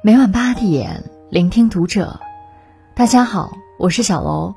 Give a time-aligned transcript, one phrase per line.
[0.00, 2.20] 每晚八点，聆听读者。
[2.94, 4.54] 大家好，我是小楼。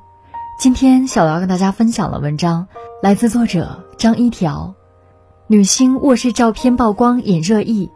[0.56, 2.68] 今天小楼要跟大家分享的文章
[3.02, 4.72] 来自作者张一条。
[5.48, 7.90] 女星卧室照片曝光引热议，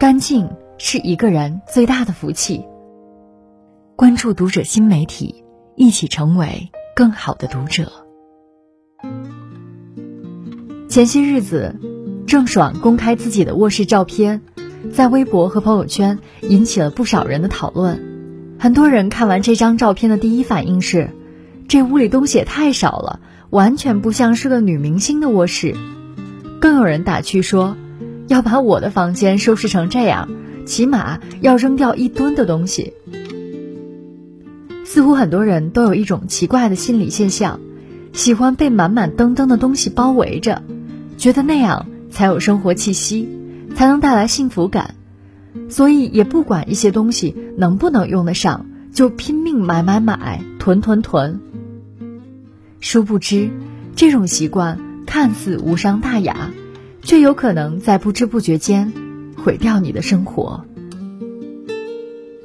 [0.00, 2.66] 干净是一个人最大的福气。
[3.94, 5.44] 关注读者新媒体，
[5.76, 7.92] 一起成为更好的读者。
[10.88, 11.76] 前些日子，
[12.26, 14.42] 郑爽公开自己的卧室照片。
[14.92, 18.00] 在微博和朋友圈引起了不少人的讨论，
[18.58, 21.10] 很多人看完这张照片的第一反应是，
[21.68, 23.20] 这屋里东西也太少了，
[23.50, 25.74] 完全不像是个女明星的卧室。
[26.60, 27.76] 更有人打趣说，
[28.26, 30.28] 要把我的房间收拾成这样，
[30.66, 32.94] 起码要扔掉一吨的东西。
[34.84, 37.60] 似乎很多人都有一种奇怪的心理现象，
[38.12, 40.62] 喜欢被满满登登的东西包围着，
[41.16, 43.39] 觉得那样才有生活气息。
[43.74, 44.94] 才能带来幸福感，
[45.68, 51.40] 所以也不管一些东西能不能用得上，就拼命买买买，囤囤囤。
[52.80, 53.50] 殊不知，
[53.94, 56.50] 这种习惯看似无伤大雅，
[57.02, 58.92] 却有可能在不知不觉间
[59.36, 60.64] 毁掉你的生活。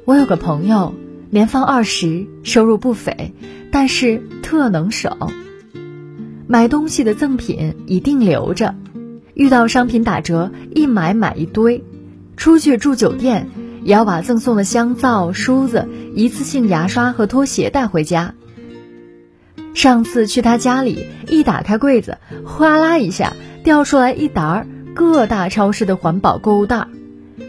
[0.04, 0.94] 我有个朋友，
[1.30, 3.34] 年方二十，收入不菲，
[3.72, 5.16] 但是特能省，
[6.46, 8.74] 买东西的赠品一定留着。
[9.36, 11.82] 遇到商品打折，一买买一堆；
[12.38, 13.50] 出去住酒店，
[13.84, 18.32] 也要把赠送的香皂、梳子、一次性牙刷和拖鞋带回家。
[19.74, 26.86] 上次去他家里，一打开柜子，哗啦一下掉出来一沓儿各大超市的环保购物袋。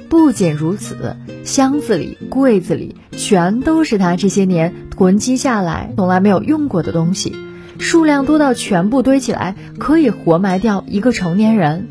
[0.10, 1.16] 不仅如此，
[1.46, 7.34] 箱子里、柜子里全都是他这些年囤积下来从来没有用过的东西。
[7.80, 11.88] 数量多到全部堆起来，可以活埋掉一个成年人。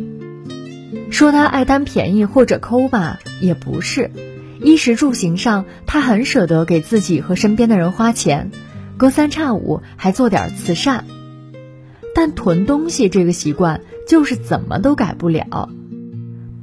[1.10, 4.10] 说他爱贪便宜或者抠吧，也不是。
[4.60, 8.50] 衣食住行上，他很舍得给自己和身边的人花钱，
[8.96, 11.04] 隔三差五还做点慈善。
[12.14, 15.68] 但囤东西这个习惯，就是怎么都改不了。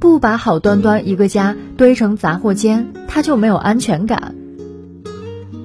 [0.00, 4.34] 不把好端端一个家堆成杂货间，他就没有安全感。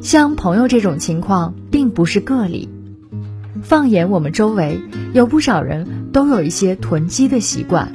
[0.01, 2.69] 像朋友这种情况，并不是个例。
[3.63, 4.79] 放眼我们周围，
[5.13, 7.91] 有不少人都有一些囤积的习惯。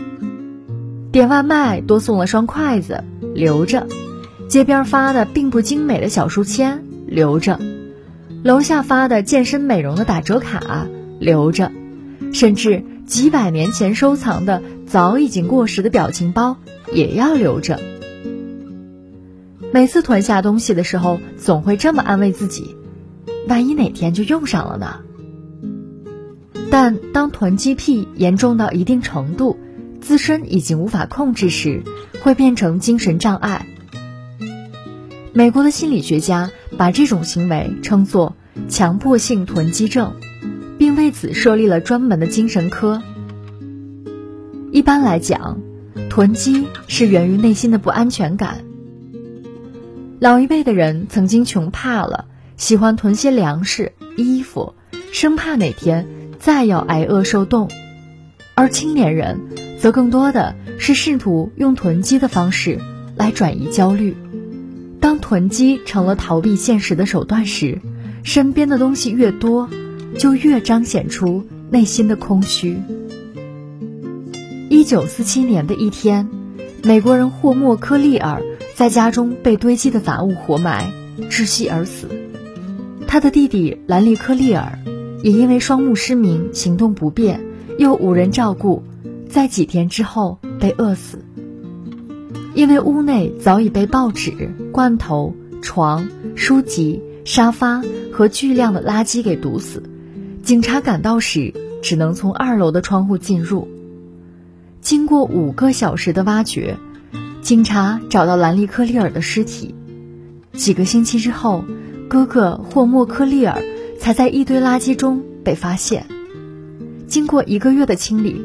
[1.11, 3.05] 点外卖多送了双筷子，
[3.35, 3.87] 留着；
[4.49, 7.59] 街边发的并不精美的小书签，留着；
[8.43, 10.87] 楼下发的健身美容的打折卡，
[11.21, 11.71] 留着；
[12.33, 16.57] 甚至几百年前收藏的早已经过时的表情包，
[16.93, 17.79] 也要留着。
[19.73, 22.77] 每次囤下东西的时候，总会这么安慰自己：
[23.49, 25.01] 万一哪天就用上了呢？
[26.77, 29.57] 但当囤积癖严重到一定程度，
[30.01, 31.85] 自身已经无法控制时，
[32.21, 33.65] 会变成精神障碍。
[35.33, 38.35] 美国的心理学家把这种行为称作
[38.69, 40.17] 强迫性囤积症，
[40.77, 43.01] 并为此设立了专门的精神科。
[44.73, 45.61] 一般来讲，
[46.11, 48.65] 囤积是源于内心的不安全感。
[50.19, 52.25] 老一辈的人曾经穷怕了，
[52.57, 54.75] 喜欢囤些粮食、衣服，
[55.13, 56.09] 生怕哪天。
[56.45, 57.71] 再要挨饿受冻，
[58.55, 59.41] 而青年人
[59.81, 62.81] 则更多的是试图用囤积的方式
[63.17, 64.15] 来转移焦虑。
[65.01, 67.81] 当囤积成了逃避现实的手段时，
[68.25, 69.71] 身边的东西越多，
[70.19, 72.77] 就越彰显出内心的空虚。
[74.69, 76.29] 一九四七年的一天，
[76.83, 78.43] 美国人霍莫·科利尔
[78.75, 80.93] 在家中被堆积的杂物活埋，
[81.31, 82.07] 窒息而死。
[83.07, 84.79] 他的弟弟兰利·科利尔。
[85.25, 87.41] 也因为双目失明、行动不便，
[87.79, 88.83] 又无人照顾，
[89.27, 91.25] 在几天之后被饿死。
[92.55, 99.83] 因为屋内早已被报纸、罐头、床、书籍、沙发和巨量的垃圾给堵死，
[100.43, 103.67] 警察赶到时只能从二楼的窗户进入。
[104.83, 106.77] 经过五个小时的挖掘，
[107.41, 109.75] 警察找到兰利·克利尔的尸体。
[110.53, 111.65] 几个星期之后，
[112.11, 113.63] 哥哥霍莫·克利尔。
[114.05, 116.05] 才在一堆垃圾中被发现。
[117.07, 118.45] 经过一个月的清理，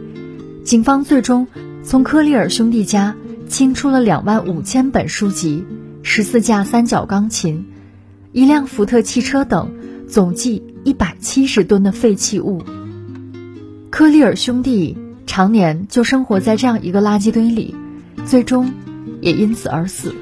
[0.64, 1.48] 警方最终
[1.84, 3.14] 从科利尔兄弟家
[3.50, 5.66] 清出了两万五千本书籍、
[6.02, 7.66] 十四架三角钢琴、
[8.32, 9.74] 一辆福特汽车等，
[10.08, 12.64] 总计一百七十吨的废弃物。
[13.90, 14.98] 科利尔兄弟
[15.28, 17.76] 常年就生活在这样一个垃圾堆里，
[18.26, 18.72] 最终
[19.20, 20.16] 也因此而死。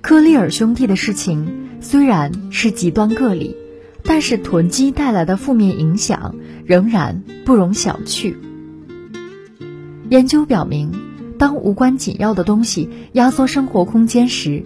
[0.00, 3.56] 科利尔兄弟的事情虽然是极端个例。
[4.06, 8.34] 但是囤积带来的负面影响仍然不容小觑。
[10.08, 10.92] 研究表明，
[11.38, 14.62] 当无关紧要的东西压缩生活空间时，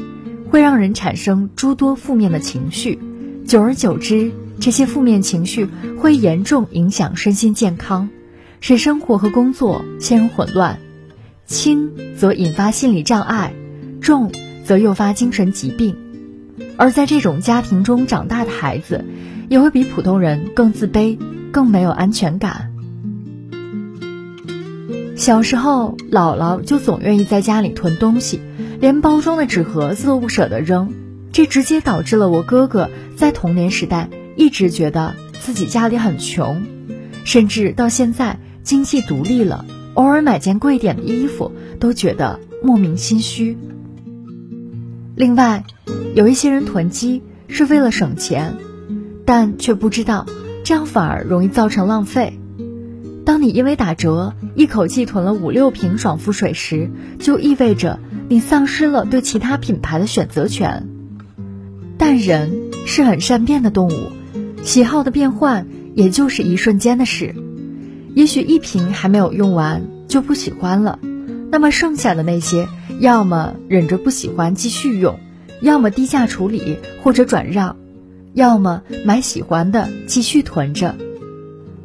[0.50, 2.98] 会让人产生诸多负面的情绪，
[3.46, 8.10] 久而久之，这些负面情绪会严重影响身心健康，
[8.60, 10.78] 使生活和工作陷入混乱。
[11.46, 13.54] 轻则引发心理障碍，
[14.00, 14.30] 重
[14.64, 15.96] 则诱发精神疾病。
[16.76, 19.04] 而在这种家庭中长大的孩子，
[19.50, 21.18] 也会比普通人更自卑，
[21.50, 22.70] 更没有安全感。
[25.16, 28.40] 小时候，姥姥就总愿意在家里囤东西，
[28.80, 30.94] 连包装的纸盒子都不舍得扔，
[31.32, 36.62] 这直接导致了我哥哥在童年时代一直觉得自己家里很穷，
[37.24, 39.64] 甚至到现在经济独立了，
[39.94, 41.50] 偶尔买件贵点的衣服
[41.80, 43.58] 都觉得莫名心虚。
[45.16, 45.64] 另外，
[46.14, 48.54] 有一些人囤积是为了省钱，
[49.30, 50.26] 但却不知道
[50.64, 52.36] 这样反而容易造成浪费。
[53.24, 56.90] 当你因为打折一口气囤了五六瓶爽肤水时，
[57.20, 60.88] 就意味着你丧失了对其他品牌的选择权。
[61.96, 64.08] 但人是很善变的动物，
[64.64, 67.36] 喜好的变换也就是一瞬间的事。
[68.16, 70.98] 也许一瓶还没有用完就不喜欢了，
[71.52, 72.66] 那么剩下的那些，
[72.98, 75.20] 要么忍着不喜欢继续用，
[75.62, 77.76] 要么低价处理或者转让，
[78.34, 80.96] 要么买喜欢的继续囤着。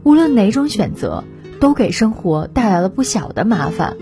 [0.03, 1.23] 无论哪种选择。
[1.57, 3.95] 都给生活带来了不小的麻烦，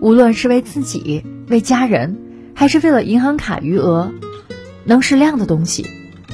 [0.00, 2.16] 无论是为自己、为家人，
[2.54, 4.12] 还是为了银行卡余额，
[4.84, 5.86] 能适量的东西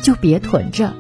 [0.03, 0.93] 就别囤着。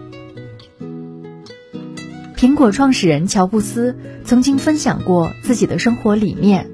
[2.37, 6.69] 苹果创始人乔布斯曾经分享过自己的生活理念，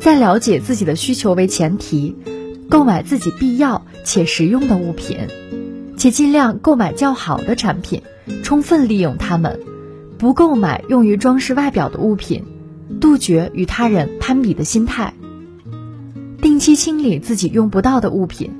[0.00, 2.16] 在了解自己的需求为前提，
[2.70, 5.18] 购买自己必要且实用的物品，
[6.00, 8.00] 且尽量购买较好的产品，
[8.42, 9.60] 充分利用它们。
[10.16, 12.42] 不购买用于装饰外表的物品，
[13.02, 15.12] 杜绝与他人攀比的心态。
[16.40, 18.50] 定期清理自己用不到的物品，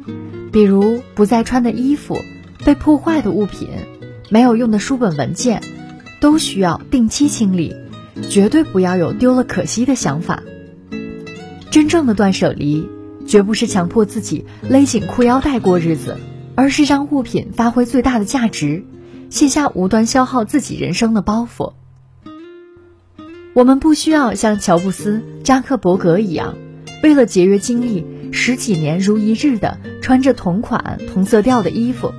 [0.53, 2.19] 比如不再穿的衣服、
[2.67, 3.71] 被破坏的物品、
[4.29, 5.63] 没有用的书本文件，
[6.21, 7.75] 都需要定期清理，
[8.29, 10.43] 绝对不要有丢了可惜的想法。
[11.71, 12.87] 真正的断舍离，
[13.27, 16.19] 绝不是强迫自己勒紧裤腰带过日子，
[16.61, 18.85] 而是让物品发挥最大的价值。
[19.31, 21.73] 卸下无端消耗自己人生的包袱。
[23.55, 26.57] 我们不需要像乔布斯、扎克伯格一样，
[27.03, 32.13] 为了节约精力，十几年如一日的穿着同款同色调的衣服。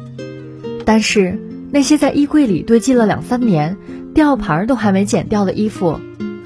[0.85, 1.37] 但是
[1.71, 3.77] 那些在衣柜里堆积了两三年、
[4.15, 5.99] 吊牌都还没剪掉的衣服，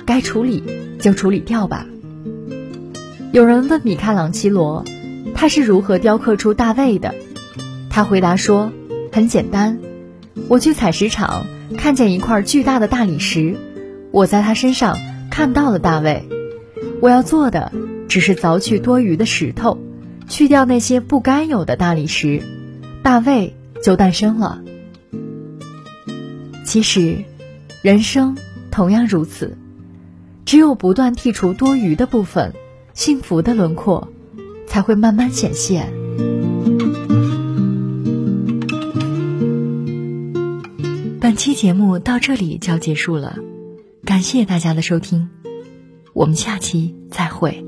[0.05, 0.61] 该处理
[0.99, 1.85] 就处理掉吧。
[3.31, 4.83] 有人问米开朗基罗，
[5.33, 7.15] 他是如何雕刻出大卫的？
[7.95, 8.73] 他回答说
[9.13, 9.79] ：“很简单。”
[10.49, 11.45] 我去采石场，
[11.77, 13.55] 看见一块巨大的大理石，
[14.11, 14.97] 我在他身上
[15.31, 16.27] 看到了大卫。
[17.01, 17.71] 我要做的
[18.09, 19.79] 只是凿去多余的石头，
[20.27, 22.41] 去掉那些不该有的大理石，
[23.01, 24.61] 大卫就诞生了。
[26.65, 27.23] 其实，
[27.81, 28.37] 人生
[28.71, 29.57] 同样如此，
[30.43, 32.53] 只有不断剔除多余的部分，
[32.93, 34.09] 幸福的轮廓
[34.67, 35.93] 才会慢慢显现。
[41.25, 43.39] 本期节目到这里就要结束了，
[44.03, 45.27] 感谢大家的收听，
[46.13, 47.65] 我们下期再会。